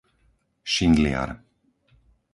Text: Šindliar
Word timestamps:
Šindliar 0.73 1.29